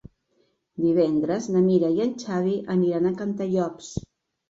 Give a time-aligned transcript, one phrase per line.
[0.85, 3.97] Divendres na Mira i en Xavi aniran a Cantallops.